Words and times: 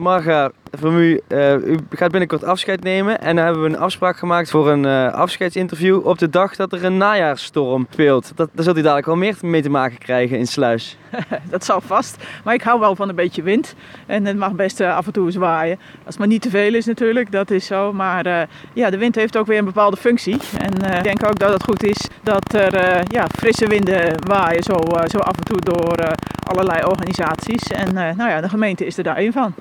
Marga, 0.00 0.50
voor 0.78 0.92
uh, 0.92 1.54
u 1.54 1.78
gaat 1.90 2.10
binnenkort 2.10 2.44
afscheid 2.44 2.82
nemen. 2.82 3.20
En 3.20 3.36
dan 3.36 3.44
hebben 3.44 3.62
we 3.62 3.68
een 3.68 3.78
afspraak 3.78 4.16
gemaakt 4.16 4.50
voor 4.50 4.70
een 4.70 4.84
uh, 4.84 5.12
afscheidsinterview 5.12 6.06
op 6.06 6.18
de 6.18 6.28
dag 6.28 6.56
dat 6.56 6.72
er 6.72 6.84
een 6.84 6.96
najaarsstorm 6.96 7.86
speelt. 7.90 8.32
Dat, 8.34 8.50
daar 8.52 8.64
zult 8.64 8.76
u 8.76 8.82
dadelijk 8.82 9.06
wel 9.06 9.16
meer 9.16 9.36
mee 9.40 9.62
te 9.62 9.70
maken 9.70 9.98
krijgen 9.98 10.38
in 10.38 10.46
Sluis. 10.46 10.96
dat 11.50 11.64
zal 11.64 11.80
vast. 11.80 12.16
Maar 12.44 12.54
ik 12.54 12.62
hou 12.62 12.80
wel 12.80 12.96
van 12.96 13.08
een 13.08 13.14
beetje 13.14 13.42
wind. 13.42 13.74
En 14.06 14.26
het 14.26 14.36
mag 14.36 14.52
best 14.52 14.80
uh, 14.80 14.96
af 14.96 15.06
en 15.06 15.12
toe 15.12 15.30
zwaaien. 15.30 15.78
Als 15.78 16.04
het 16.04 16.18
maar 16.18 16.28
niet 16.28 16.42
te 16.42 16.50
veel 16.50 16.74
is 16.74 16.86
natuurlijk, 16.86 17.32
dat 17.32 17.50
is 17.50 17.66
zo. 17.66 17.92
Maar 17.92 18.48
ja, 18.72 18.90
de 18.90 18.98
wind 18.98 19.14
heeft 19.14 19.36
ook 19.36 19.46
weer 19.46 19.58
een 19.58 19.64
bepaalde 19.64 19.96
functie. 19.96 20.36
En 20.58 20.96
ik 20.96 21.04
denk 21.04 21.26
ook 21.26 21.38
dat 21.38 21.52
het 21.52 21.62
goed 21.62 21.84
is 21.84 22.08
dat 22.22 22.54
er 22.54 23.02
ja, 23.12 23.26
frisse 23.36 23.66
winden 23.66 24.14
waaien 24.26 24.62
zo, 24.62 24.76
zo 25.06 25.18
af 25.18 25.36
en 25.36 25.44
toe 25.44 25.60
door 25.60 26.14
allerlei 26.44 26.84
organisaties. 26.84 27.66
En 27.66 27.94
nou 27.94 28.30
ja, 28.30 28.40
de 28.40 28.48
gemeente 28.48 28.86
is 28.86 28.96
er 28.96 29.04
daar 29.04 29.16
één 29.16 29.32
van. 29.32 29.54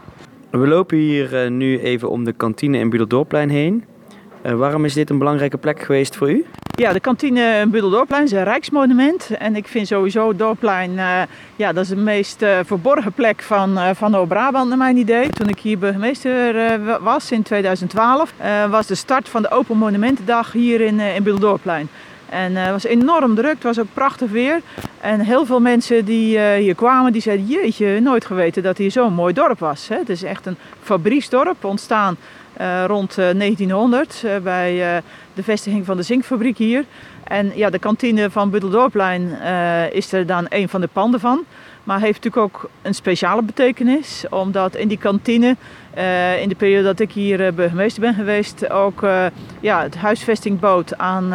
We 0.50 0.68
lopen 0.68 0.98
hier 0.98 1.46
uh, 1.46 1.52
nu 1.52 1.80
even 1.80 2.10
om 2.10 2.24
de 2.24 2.34
kantine 2.34 2.78
in 2.78 2.90
Budeldorpplein 2.90 3.50
heen. 3.50 3.86
Uh, 4.46 4.54
waarom 4.54 4.86
is 4.86 4.94
dit 4.94 5.10
een 5.10 5.18
belangrijke 5.18 5.58
plek 5.58 5.82
geweest 5.82 6.16
voor 6.16 6.30
u? 6.30 6.46
Ja, 6.76 6.94
de 6.94 7.00
kantine 7.00 7.60
in 7.62 7.70
Budeldorpplein 7.70 8.24
is 8.24 8.32
een 8.32 8.44
rijksmonument. 8.44 9.30
En 9.38 9.56
ik 9.56 9.68
vind 9.68 9.88
sowieso 9.88 10.36
Dorpplein, 10.36 10.92
uh, 10.92 11.22
ja, 11.56 11.74
dat 11.74 11.84
is 11.84 11.90
de 11.90 11.96
meest 11.96 12.46
verborgen 12.66 13.14
plek 13.14 13.42
van, 13.42 13.96
van 13.96 14.12
Noord-Brabant 14.12 14.70
naar 14.70 14.78
mijn 14.78 14.98
idee. 14.98 15.30
Toen 15.30 15.48
ik 15.48 15.60
hier 15.60 15.78
burgemeester 15.78 16.80
was 17.02 17.32
in 17.32 17.44
2012, 17.44 18.34
was 18.70 18.88
de 18.88 18.96
start 18.96 19.30
van 19.30 19.42
de 19.42 19.52
Open 19.52 19.78
Monumentendag 19.78 20.52
hier 20.52 20.82
in, 20.82 21.00
in. 21.00 21.24
En 22.30 22.56
het 22.56 22.72
was 22.72 22.84
enorm 22.84 23.36
druk, 23.36 23.54
het 23.54 23.64
was 23.64 23.80
ook 23.80 23.94
prachtig 23.94 24.32
weer. 24.32 24.62
En 25.02 25.20
heel 25.20 25.46
veel 25.46 25.60
mensen 25.60 26.06
die 26.06 26.38
uh, 26.38 26.54
hier 26.54 26.76
kwamen, 26.76 27.12
die 27.12 27.22
zeiden, 27.22 27.46
jeetje, 27.46 28.00
nooit 28.00 28.26
geweten 28.26 28.64
dat 28.64 28.78
hier 28.78 28.92
zo'n 28.92 29.14
mooi 29.14 29.34
dorp 29.34 29.60
was. 29.60 29.88
Het 29.88 30.10
is 30.10 30.24
echt 30.24 30.46
een 30.46 30.58
fabrieksdorp, 30.82 31.64
ontstaan 31.64 32.18
uh, 32.62 32.84
rond 32.88 33.16
1900 33.16 34.22
uh, 34.26 34.38
bij 34.38 35.02
de 35.34 35.44
vestiging 35.44 35.86
van 35.86 35.98
de 35.98 36.04
zinkfabriek 36.04 36.58
hier. 36.58 36.84
En 37.24 37.52
ja, 37.56 37.70
de 37.70 37.80
kantine 37.80 38.30
van 38.30 38.50
Buddeldorplein 38.50 39.42
is 39.92 40.12
er 40.12 40.26
dan 40.26 40.46
een 40.50 40.70
van 40.70 40.82
de 40.82 40.90
panden 40.94 41.20
van. 41.20 41.44
Maar 41.84 42.00
heeft 42.00 42.24
natuurlijk 42.24 42.56
ook 42.56 42.70
een 42.82 42.94
speciale 42.94 43.42
betekenis, 43.42 44.26
omdat 44.30 44.76
in 44.76 44.88
die 44.88 44.98
kantine, 44.98 45.56
in 46.42 46.50
de 46.50 46.56
periode 46.58 46.84
dat 46.84 47.00
ik 47.00 47.12
hier 47.12 47.54
burgemeester 47.54 48.02
ben 48.02 48.14
geweest, 48.14 48.70
ook 48.70 49.08
ja, 49.60 49.82
het 49.82 49.96
huisvesting 49.96 50.60
bood 50.60 50.98
aan 50.98 51.34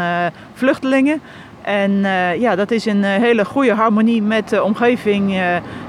vluchtelingen. 0.55 1.21
En 1.65 1.93
ja, 2.39 2.57
dat 2.57 2.71
is 2.71 2.85
een 2.87 3.05
hele 3.05 3.45
goede 3.45 3.75
harmonie 3.75 4.23
met 4.23 4.49
de 4.49 4.63
omgeving 4.63 5.41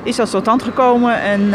is 0.03 0.15
dat 0.15 0.29
tot 0.29 0.41
stand 0.41 0.63
gekomen. 0.63 1.21
En 1.21 1.53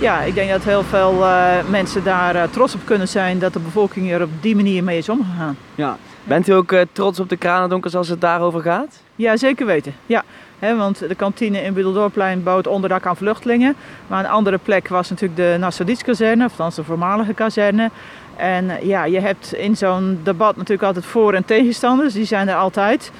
ja, 0.00 0.20
ik 0.20 0.34
denk 0.34 0.50
dat 0.50 0.64
heel 0.64 0.82
veel 0.82 1.24
mensen 1.70 2.04
daar 2.04 2.50
trots 2.50 2.74
op 2.74 2.80
kunnen 2.84 3.08
zijn 3.08 3.38
dat 3.38 3.52
de 3.52 3.58
bevolking 3.58 4.12
er 4.12 4.22
op 4.22 4.30
die 4.40 4.56
manier 4.56 4.84
mee 4.84 4.98
is 4.98 5.08
omgegaan. 5.08 5.56
Ja. 5.74 5.96
Bent 6.24 6.48
u 6.48 6.52
ook 6.52 6.74
trots 6.92 7.20
op 7.20 7.28
de 7.28 7.36
Kranendonkers 7.36 7.94
als 7.94 8.08
het 8.08 8.20
daarover 8.20 8.60
gaat? 8.60 9.02
Ja, 9.16 9.36
zeker 9.36 9.66
weten. 9.66 9.94
Ja 10.06 10.24
want 10.58 11.08
de 11.08 11.14
kantine 11.14 11.62
in 11.62 11.74
Buddeldorpplein 11.74 12.42
bouwt 12.42 12.66
onderdak 12.66 13.06
aan 13.06 13.16
vluchtelingen. 13.16 13.74
Maar 14.06 14.24
een 14.24 14.30
andere 14.30 14.58
plek 14.58 14.88
was 14.88 15.10
natuurlijk 15.10 15.40
de 15.40 15.56
Nassaudietskazerne, 15.58 16.44
of 16.44 16.50
althans 16.50 16.74
de 16.74 16.84
voormalige 16.84 17.34
kazerne. 17.34 17.90
En 18.36 18.70
eh, 18.70 18.86
ja, 18.86 19.04
je 19.04 19.20
hebt 19.20 19.54
in 19.54 19.76
zo'n 19.76 20.20
debat 20.22 20.56
natuurlijk 20.56 20.82
altijd 20.82 21.04
voor- 21.04 21.34
en 21.34 21.44
tegenstanders, 21.44 22.14
die 22.14 22.24
zijn 22.24 22.48
er 22.48 22.54
altijd. 22.54 23.12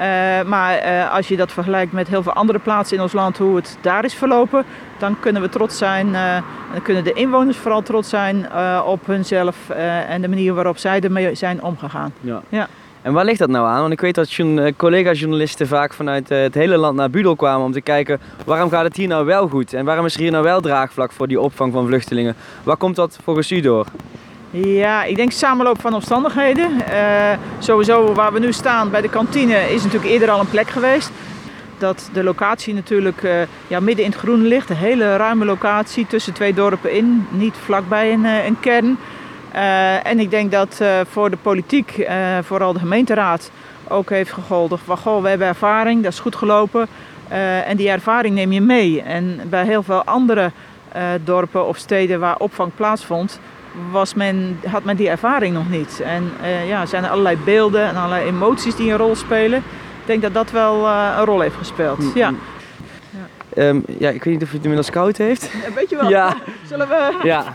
Uh, 0.00 0.42
maar 0.42 0.86
uh, 0.86 1.12
als 1.12 1.28
je 1.28 1.36
dat 1.36 1.52
vergelijkt 1.52 1.92
met 1.92 2.08
heel 2.08 2.22
veel 2.22 2.32
andere 2.32 2.58
plaatsen 2.58 2.96
in 2.96 3.02
ons 3.02 3.12
land, 3.12 3.38
hoe 3.38 3.56
het 3.56 3.78
daar 3.80 4.04
is 4.04 4.14
verlopen, 4.14 4.64
dan 4.98 5.20
kunnen 5.20 5.42
we 5.42 5.48
trots 5.48 5.78
zijn. 5.78 6.06
Uh, 6.06 6.36
dan 6.72 6.82
kunnen 6.82 7.04
de 7.04 7.12
inwoners 7.12 7.56
vooral 7.56 7.82
trots 7.82 8.08
zijn 8.08 8.46
op 8.84 9.06
hunzelf 9.06 9.70
en 10.08 10.22
de 10.22 10.28
manier 10.28 10.54
waarop 10.54 10.78
zij 10.78 11.00
ermee 11.00 11.34
zijn 11.34 11.62
omgegaan. 11.62 12.12
Ja. 12.20 12.42
ja. 12.48 12.68
En 13.04 13.12
waar 13.12 13.24
ligt 13.24 13.38
dat 13.38 13.48
nou 13.48 13.66
aan? 13.66 13.80
Want 13.80 13.92
ik 13.92 14.00
weet 14.00 14.14
dat 14.14 14.28
eh, 14.28 14.72
collega-journalisten 14.76 15.66
vaak 15.66 15.94
vanuit 15.94 16.30
eh, 16.30 16.42
het 16.42 16.54
hele 16.54 16.76
land 16.76 16.96
naar 16.96 17.10
Budel 17.10 17.36
kwamen 17.36 17.66
om 17.66 17.72
te 17.72 17.80
kijken 17.80 18.20
waarom 18.46 18.70
gaat 18.70 18.84
het 18.84 18.96
hier 18.96 19.08
nou 19.08 19.26
wel 19.26 19.48
goed 19.48 19.72
en 19.72 19.84
waarom 19.84 20.06
is 20.06 20.14
er 20.14 20.20
hier 20.20 20.30
nou 20.30 20.44
wel 20.44 20.60
draagvlak 20.60 21.12
voor 21.12 21.28
die 21.28 21.40
opvang 21.40 21.72
van 21.72 21.86
vluchtelingen. 21.86 22.34
Waar 22.62 22.76
komt 22.76 22.96
dat 22.96 23.18
volgens 23.22 23.50
u 23.50 23.60
door? 23.60 23.86
Ja, 24.62 25.04
ik 25.04 25.16
denk 25.16 25.32
samenloop 25.32 25.80
van 25.80 25.94
omstandigheden. 25.94 26.70
Uh, 26.90 27.30
sowieso 27.58 28.12
waar 28.12 28.32
we 28.32 28.38
nu 28.38 28.52
staan 28.52 28.90
bij 28.90 29.00
de 29.00 29.08
kantine 29.08 29.72
is 29.72 29.82
natuurlijk 29.82 30.10
eerder 30.10 30.30
al 30.30 30.40
een 30.40 30.50
plek 30.50 30.68
geweest. 30.68 31.10
Dat 31.78 32.08
de 32.12 32.22
locatie 32.22 32.74
natuurlijk 32.74 33.22
uh, 33.22 33.42
ja, 33.66 33.80
midden 33.80 34.04
in 34.04 34.10
het 34.10 34.20
groen 34.20 34.46
ligt. 34.46 34.70
Een 34.70 34.76
hele 34.76 35.16
ruime 35.16 35.44
locatie 35.44 36.06
tussen 36.06 36.32
twee 36.32 36.54
dorpen 36.54 36.92
in. 36.92 37.26
Niet 37.30 37.54
vlakbij 37.64 38.12
een, 38.12 38.24
een 38.24 38.60
kern. 38.60 38.98
En 40.02 40.18
ik 40.18 40.30
denk 40.30 40.52
dat 40.52 40.80
voor 41.10 41.30
de 41.30 41.36
politiek, 41.36 42.08
vooral 42.42 42.72
de 42.72 42.78
gemeenteraad, 42.78 43.50
ook 43.88 44.10
heeft 44.10 44.32
gegolden 44.32 44.78
van 44.78 44.96
goh, 44.96 45.22
we 45.22 45.28
hebben 45.28 45.46
ervaring, 45.46 46.02
dat 46.02 46.12
is 46.12 46.18
goed 46.18 46.36
gelopen. 46.36 46.86
en 47.66 47.76
die 47.76 47.88
ervaring 47.88 48.34
neem 48.34 48.52
je 48.52 48.60
mee. 48.60 49.02
En 49.02 49.40
bij 49.48 49.64
heel 49.64 49.82
veel 49.82 50.04
andere 50.04 50.50
dorpen 51.24 51.66
of 51.66 51.76
steden 51.76 52.20
waar 52.20 52.36
opvang 52.38 52.70
plaatsvond, 52.74 53.40
was 53.90 54.14
men, 54.14 54.60
had 54.66 54.84
men 54.84 54.96
die 54.96 55.08
ervaring 55.08 55.54
nog 55.54 55.70
niet. 55.70 56.00
En 56.00 56.30
ja, 56.66 56.86
zijn 56.86 57.04
er 57.04 57.10
allerlei 57.10 57.36
beelden 57.44 57.88
en 57.88 57.96
allerlei 57.96 58.26
emoties 58.26 58.76
die 58.76 58.90
een 58.90 58.96
rol 58.96 59.14
spelen. 59.14 59.58
Ik 60.00 60.06
denk 60.06 60.22
dat 60.22 60.34
dat 60.34 60.50
wel 60.50 60.86
een 60.88 61.24
rol 61.24 61.40
heeft 61.40 61.56
gespeeld. 61.56 61.98
Mm, 61.98 62.10
ja. 62.14 62.30
Mm. 62.30 62.38
Ja. 63.54 63.68
Um, 63.68 63.84
ja, 63.98 64.10
ik 64.10 64.24
weet 64.24 64.34
niet 64.34 64.42
of 64.42 64.50
het 64.50 64.62
inmiddels 64.62 64.90
koud 64.90 65.16
heeft. 65.16 65.50
Een 65.66 65.74
beetje 65.74 65.96
wel. 65.96 66.08
Ja. 66.08 66.36
Zullen 66.68 66.88
we... 66.88 67.20
Ja. 67.22 67.52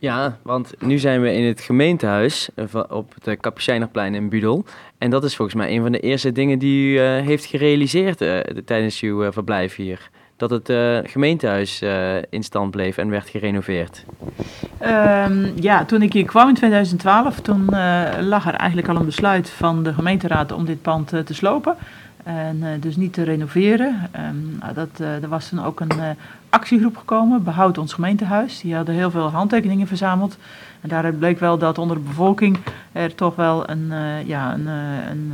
Ja, 0.00 0.38
want 0.42 0.74
nu 0.78 0.98
zijn 0.98 1.20
we 1.20 1.32
in 1.32 1.44
het 1.44 1.60
gemeentehuis 1.60 2.48
eh, 2.54 2.64
op 2.88 3.14
het 3.14 3.26
eh, 3.26 3.36
Kapucijnerplein 3.40 4.14
in 4.14 4.28
Budel. 4.28 4.64
En 4.98 5.10
dat 5.10 5.24
is 5.24 5.36
volgens 5.36 5.56
mij 5.56 5.76
een 5.76 5.82
van 5.82 5.92
de 5.92 6.00
eerste 6.00 6.32
dingen 6.32 6.58
die 6.58 6.92
u 6.92 6.92
uh, 6.92 7.26
heeft 7.26 7.44
gerealiseerd 7.44 8.20
uh, 8.20 8.38
tijdens 8.64 9.00
uw 9.00 9.24
uh, 9.24 9.28
verblijf 9.32 9.76
hier. 9.76 10.10
Dat 10.40 10.50
het 10.50 10.72
gemeentehuis 11.10 11.82
in 12.30 12.42
stand 12.42 12.70
bleef 12.70 12.96
en 12.98 13.10
werd 13.10 13.28
gerenoveerd. 13.28 14.04
Um, 14.82 15.52
ja, 15.54 15.84
toen 15.84 16.02
ik 16.02 16.12
hier 16.12 16.24
kwam 16.24 16.48
in 16.48 16.54
2012, 16.54 17.40
toen 17.40 17.64
lag 18.20 18.46
er 18.46 18.54
eigenlijk 18.54 18.88
al 18.88 18.96
een 18.96 19.04
besluit 19.04 19.50
van 19.50 19.82
de 19.82 19.92
gemeenteraad 19.94 20.52
om 20.52 20.64
dit 20.64 20.82
pand 20.82 21.08
te 21.08 21.34
slopen. 21.34 21.76
En 22.22 22.80
dus 22.80 22.96
niet 22.96 23.12
te 23.12 23.22
renoveren. 23.22 24.10
Um, 24.28 24.58
dat, 24.74 24.98
er 24.98 25.28
was 25.28 25.48
toen 25.48 25.64
ook 25.64 25.80
een 25.80 25.92
actiegroep 26.48 26.96
gekomen, 26.96 27.44
Behoud 27.44 27.78
ons 27.78 27.92
gemeentehuis. 27.92 28.60
Die 28.60 28.74
hadden 28.74 28.94
heel 28.94 29.10
veel 29.10 29.30
handtekeningen 29.30 29.86
verzameld. 29.86 30.36
En 30.80 30.88
daaruit 30.88 31.18
bleek 31.18 31.38
wel 31.38 31.58
dat 31.58 31.78
onder 31.78 31.96
de 31.96 32.02
bevolking 32.02 32.58
er 32.92 33.14
toch 33.14 33.36
wel 33.36 33.70
een, 33.70 33.92
ja, 34.26 34.54
een, 34.54 34.66
een, 34.66 35.32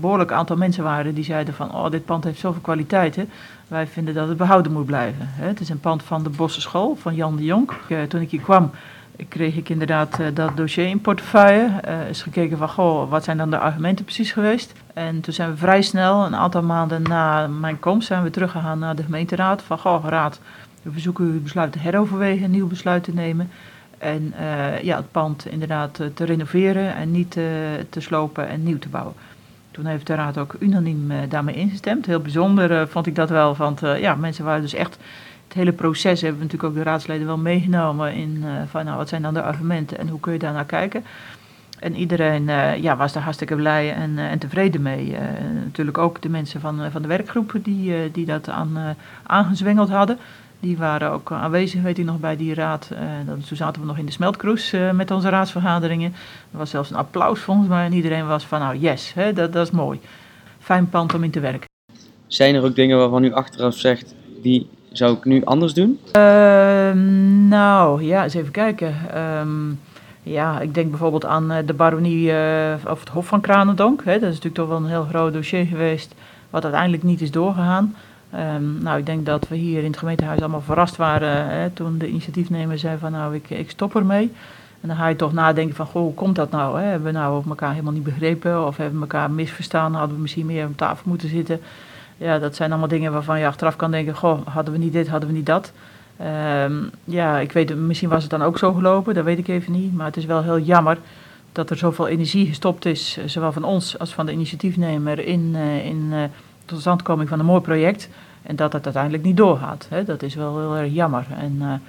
behoorlijk 0.00 0.32
aantal 0.32 0.56
mensen 0.56 0.84
waren 0.84 1.14
die 1.14 1.24
zeiden 1.24 1.54
van 1.54 1.74
oh, 1.74 1.90
dit 1.90 2.04
pand 2.04 2.24
heeft 2.24 2.38
zoveel 2.38 2.60
kwaliteiten. 2.60 3.28
Wij 3.68 3.86
vinden 3.86 4.14
dat 4.14 4.28
het 4.28 4.36
behouden 4.36 4.72
moet 4.72 4.86
blijven. 4.86 5.28
Het 5.30 5.60
is 5.60 5.68
een 5.68 5.80
pand 5.80 6.02
van 6.02 6.22
de 6.22 6.30
Bosse 6.30 6.60
School 6.60 6.96
van 7.00 7.14
Jan 7.14 7.36
de 7.36 7.44
Jong. 7.44 7.70
toen 8.08 8.20
ik 8.20 8.30
hier 8.30 8.40
kwam 8.40 8.70
kreeg 9.28 9.56
ik 9.56 9.68
inderdaad 9.68 10.18
dat 10.34 10.56
dossier 10.56 10.86
in 10.86 11.00
portefeuille. 11.00 11.70
Uh, 11.88 12.08
is 12.08 12.22
gekeken 12.22 12.58
van, 12.58 12.68
goh, 12.68 13.10
wat 13.10 13.24
zijn 13.24 13.36
dan 13.36 13.50
de 13.50 13.58
argumenten 13.58 14.04
precies 14.04 14.32
geweest? 14.32 14.72
En 14.94 15.20
toen 15.20 15.32
zijn 15.32 15.50
we 15.50 15.56
vrij 15.56 15.82
snel, 15.82 16.26
een 16.26 16.36
aantal 16.36 16.62
maanden 16.62 17.02
na 17.02 17.46
mijn 17.46 17.78
komst, 17.78 18.06
zijn 18.06 18.22
we 18.22 18.30
teruggegaan 18.30 18.78
naar 18.78 18.96
de 18.96 19.02
gemeenteraad. 19.02 19.62
Van, 19.62 19.78
goh, 19.78 20.04
raad, 20.08 20.40
we 20.82 20.92
verzoeken 20.92 21.34
u 21.34 21.38
besluit 21.38 21.72
te 21.72 21.78
heroverwegen, 21.78 22.44
een 22.44 22.50
nieuw 22.50 22.66
besluit 22.66 23.04
te 23.04 23.14
nemen. 23.14 23.50
En 23.98 24.34
uh, 24.40 24.82
ja, 24.82 24.96
het 24.96 25.10
pand 25.10 25.46
inderdaad 25.46 26.00
te 26.14 26.24
renoveren 26.24 26.94
en 26.94 27.10
niet 27.10 27.32
te 27.90 28.00
slopen 28.00 28.48
en 28.48 28.62
nieuw 28.62 28.78
te 28.78 28.88
bouwen. 28.88 29.14
Toen 29.70 29.86
heeft 29.86 30.06
de 30.06 30.14
raad 30.14 30.38
ook 30.38 30.56
unaniem 30.58 31.12
daarmee 31.28 31.54
ingestemd. 31.54 32.06
Heel 32.06 32.20
bijzonder 32.20 32.88
vond 32.88 33.06
ik 33.06 33.14
dat 33.14 33.30
wel, 33.30 33.56
want 33.56 33.80
ja, 33.80 34.14
mensen 34.14 34.44
waren 34.44 34.62
dus 34.62 34.74
echt 34.74 34.98
het 35.48 35.56
hele 35.56 35.72
proces 35.72 36.20
hebben 36.20 36.38
we 36.38 36.44
natuurlijk 36.44 36.72
ook 36.72 36.84
de 36.84 36.90
raadsleden 36.90 37.26
wel 37.26 37.38
meegenomen 37.38 38.14
in 38.14 38.42
uh, 38.44 38.52
van 38.66 38.84
nou, 38.84 38.96
wat 38.96 39.08
zijn 39.08 39.22
dan 39.22 39.34
de 39.34 39.42
argumenten 39.42 39.98
en 39.98 40.08
hoe 40.08 40.20
kun 40.20 40.32
je 40.32 40.38
daar 40.38 40.52
naar 40.52 40.64
kijken. 40.64 41.04
En 41.78 41.96
iedereen 41.96 42.42
uh, 42.42 42.76
ja, 42.76 42.96
was 42.96 43.12
daar 43.12 43.22
hartstikke 43.22 43.54
blij 43.54 43.92
en, 43.92 44.10
uh, 44.10 44.30
en 44.30 44.38
tevreden 44.38 44.82
mee. 44.82 45.16
natuurlijk 45.64 45.98
ook 45.98 46.22
de 46.22 46.28
mensen 46.28 46.60
van, 46.60 46.90
van 46.90 47.02
de 47.02 47.08
werkgroepen 47.08 47.62
die, 47.62 48.10
die 48.10 48.26
dat 48.26 48.48
aan, 48.48 48.96
aangezwengeld 49.22 49.88
hadden. 49.88 50.18
Die 50.60 50.76
waren 50.76 51.10
ook 51.10 51.32
aanwezig, 51.32 51.82
weet 51.82 51.98
ik 51.98 52.04
nog, 52.04 52.20
bij 52.20 52.36
die 52.36 52.54
raad. 52.54 52.90
dan, 53.26 53.40
toen 53.40 53.56
zaten 53.56 53.80
we 53.80 53.86
nog 53.86 53.98
in 53.98 54.06
de 54.06 54.12
smeltkroes 54.12 54.74
met 54.92 55.10
onze 55.10 55.28
raadsvergaderingen. 55.28 56.12
Er 56.52 56.58
was 56.58 56.70
zelfs 56.70 56.90
een 56.90 56.96
applaus 56.96 57.40
volgens 57.40 57.68
mij 57.68 57.84
en 57.84 57.92
iedereen 57.92 58.26
was 58.26 58.46
van 58.46 58.60
nou 58.60 58.76
yes, 58.76 59.14
hè, 59.14 59.32
dat, 59.32 59.52
dat 59.52 59.66
is 59.66 59.72
mooi. 59.72 60.00
Fijn 60.58 60.88
pand 60.88 61.14
om 61.14 61.24
in 61.24 61.30
te 61.30 61.40
werken. 61.40 61.68
Zijn 62.26 62.54
er 62.54 62.64
ook 62.64 62.74
dingen 62.74 62.98
waarvan 62.98 63.24
u 63.24 63.32
achteraf 63.32 63.76
zegt, 63.76 64.14
die 64.42 64.68
zou 64.92 65.16
ik 65.16 65.24
nu 65.24 65.44
anders 65.44 65.74
doen? 65.74 65.98
Uh, 66.16 66.92
nou, 67.48 68.02
ja, 68.02 68.24
eens 68.24 68.34
even 68.34 68.52
kijken. 68.52 68.94
Um, 69.40 69.80
ja, 70.22 70.60
ik 70.60 70.74
denk 70.74 70.90
bijvoorbeeld 70.90 71.24
aan 71.24 71.50
eh, 71.50 71.66
de 71.66 71.72
baronie 71.72 72.30
uh, 72.30 72.74
of 72.88 73.00
het 73.00 73.08
Hof 73.08 73.26
van 73.26 73.40
Kranendonk. 73.40 74.04
Hè. 74.04 74.12
Dat 74.12 74.22
is 74.22 74.28
natuurlijk 74.28 74.54
toch 74.54 74.68
wel 74.68 74.76
een 74.76 74.86
heel 74.86 75.04
groot 75.04 75.32
dossier 75.32 75.66
geweest, 75.66 76.14
wat 76.50 76.62
uiteindelijk 76.62 77.02
niet 77.02 77.20
is 77.20 77.30
doorgegaan. 77.30 77.94
Ehm, 78.30 78.82
nou, 78.82 78.98
ik 78.98 79.06
denk 79.06 79.26
dat 79.26 79.48
we 79.48 79.56
hier 79.56 79.78
in 79.78 79.90
het 79.90 79.98
gemeentehuis 79.98 80.40
allemaal 80.40 80.60
verrast 80.60 80.96
waren 80.96 81.48
hè, 81.48 81.70
toen 81.70 81.98
de 81.98 82.08
initiatiefnemer 82.08 82.78
zei 82.78 82.98
van 82.98 83.12
nou, 83.12 83.34
ik, 83.34 83.50
ik 83.50 83.70
stop 83.70 83.96
ermee. 83.96 84.32
En 84.80 84.88
dan 84.88 84.96
ga 84.96 85.06
je 85.06 85.16
toch 85.16 85.32
nadenken 85.32 85.74
van, 85.76 85.86
goh, 85.86 86.02
hoe 86.02 86.14
komt 86.14 86.36
dat 86.36 86.50
nou? 86.50 86.80
Hè? 86.80 86.86
Hebben 86.86 87.12
we 87.12 87.18
nou 87.18 87.42
elkaar 87.48 87.70
helemaal 87.70 87.92
niet 87.92 88.02
begrepen 88.02 88.66
of 88.66 88.76
hebben 88.76 88.94
we 88.94 89.00
elkaar 89.00 89.30
misverstaan? 89.30 89.94
Hadden 89.94 90.16
we 90.16 90.22
misschien 90.22 90.46
meer 90.46 90.66
op 90.66 90.76
tafel 90.76 91.04
moeten 91.08 91.28
zitten? 91.28 91.60
Ja, 92.18 92.38
dat 92.38 92.56
zijn 92.56 92.70
allemaal 92.70 92.88
dingen 92.88 93.12
waarvan 93.12 93.38
je 93.38 93.46
achteraf 93.46 93.76
kan 93.76 93.90
denken, 93.90 94.14
goh, 94.14 94.46
hadden 94.46 94.72
we 94.72 94.78
niet 94.78 94.92
dit, 94.92 95.08
hadden 95.08 95.28
we 95.28 95.34
niet 95.34 95.46
dat. 95.46 95.72
Ehm, 96.16 96.72
ja, 97.04 97.38
ik 97.38 97.52
weet, 97.52 97.76
misschien 97.76 98.08
was 98.08 98.22
het 98.22 98.30
dan 98.30 98.42
ook 98.42 98.58
zo 98.58 98.72
gelopen, 98.72 99.14
dat 99.14 99.24
weet 99.24 99.38
ik 99.38 99.48
even 99.48 99.72
niet. 99.72 99.94
Maar 99.94 100.06
het 100.06 100.16
is 100.16 100.24
wel 100.24 100.42
heel 100.42 100.58
jammer 100.58 100.98
dat 101.52 101.70
er 101.70 101.76
zoveel 101.76 102.08
energie 102.08 102.46
gestopt 102.46 102.84
is, 102.84 103.16
eh, 103.18 103.24
zowel 103.26 103.52
van 103.52 103.64
ons 103.64 103.98
als 103.98 104.14
van 104.14 104.26
de 104.26 104.32
initiatiefnemer, 104.32 105.18
in, 105.18 105.52
uh, 105.54 105.84
in 105.84 106.10
uh, 106.12 107.24
van 107.26 107.38
een 107.38 107.44
mooi 107.44 107.60
project. 107.60 108.08
En 108.42 108.56
dat 108.56 108.72
het 108.72 108.84
uiteindelijk 108.84 109.24
niet 109.24 109.36
doorgaat. 109.36 109.86
Hè? 109.90 110.04
Dat 110.04 110.22
is 110.22 110.34
wel 110.34 110.58
heel 110.58 110.76
erg 110.76 110.92
jammer. 110.92 111.26
En 111.38 111.82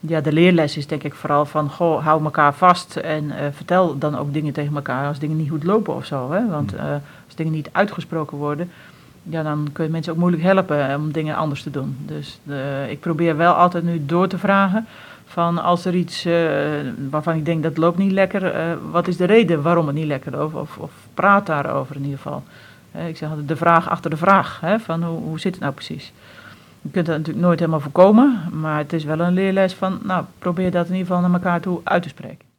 ja, 0.00 0.20
de 0.20 0.32
leerles 0.32 0.76
is 0.76 0.86
denk 0.86 1.02
ik 1.02 1.14
vooral 1.14 1.46
van, 1.46 1.70
goh, 1.70 2.04
hou 2.04 2.24
elkaar 2.24 2.54
vast 2.54 2.96
en 2.96 3.32
vertel 3.52 3.98
dan 3.98 4.18
ook 4.18 4.32
dingen 4.32 4.52
tegen 4.52 4.74
elkaar 4.74 5.06
als 5.08 5.18
dingen 5.18 5.36
niet 5.36 5.50
goed 5.50 5.64
lopen 5.64 5.94
of 5.94 6.04
zo. 6.04 6.32
Hè? 6.32 6.48
Want 6.48 6.72
als 7.26 7.34
dingen 7.34 7.52
niet 7.52 7.68
uitgesproken 7.72 8.38
worden, 8.38 8.70
ja, 9.22 9.42
dan 9.42 9.68
kun 9.72 9.84
je 9.84 9.90
mensen 9.90 10.12
ook 10.12 10.18
moeilijk 10.18 10.42
helpen 10.42 10.94
om 10.94 11.12
dingen 11.12 11.36
anders 11.36 11.62
te 11.62 11.70
doen. 11.70 11.96
Dus 12.06 12.40
ik 12.88 13.00
probeer 13.00 13.36
wel 13.36 13.52
altijd 13.52 13.84
nu 13.84 14.06
door 14.06 14.28
te 14.28 14.38
vragen 14.38 14.86
van 15.30 15.62
als 15.62 15.84
er 15.84 15.94
iets 15.94 16.26
uh, 16.26 16.34
waarvan 17.10 17.36
ik 17.36 17.44
denk 17.44 17.62
dat 17.62 17.76
loopt 17.76 17.98
niet 17.98 18.12
lekker, 18.12 18.54
uh, 18.54 18.72
wat 18.90 19.08
is 19.08 19.16
de 19.16 19.24
reden 19.24 19.62
waarom 19.62 19.86
het 19.86 19.96
niet 19.96 20.06
lekker 20.06 20.32
loopt? 20.32 20.54
Of, 20.54 20.76
of 20.78 20.90
praat 21.14 21.46
daarover 21.46 21.96
in 21.96 22.02
ieder 22.02 22.18
geval. 22.18 22.42
Ik 23.06 23.16
zeg 23.16 23.30
altijd 23.30 23.48
de 23.48 23.56
vraag 23.56 23.88
achter 23.88 24.10
de 24.10 24.16
vraag, 24.16 24.60
hè, 24.60 24.78
van 24.78 25.02
hoe, 25.02 25.20
hoe 25.20 25.40
zit 25.40 25.52
het 25.52 25.62
nou 25.62 25.74
precies? 25.74 26.12
Je 26.82 26.90
kunt 26.90 27.06
dat 27.06 27.16
natuurlijk 27.16 27.44
nooit 27.44 27.58
helemaal 27.58 27.80
voorkomen, 27.80 28.42
maar 28.52 28.78
het 28.78 28.92
is 28.92 29.04
wel 29.04 29.20
een 29.20 29.32
leerles 29.32 29.74
van, 29.74 29.98
nou, 30.02 30.24
probeer 30.38 30.70
dat 30.70 30.86
in 30.86 30.92
ieder 30.92 31.06
geval 31.06 31.22
naar 31.22 31.32
elkaar 31.32 31.60
toe 31.60 31.80
uit 31.84 32.02
te 32.02 32.08
spreken. 32.08 32.49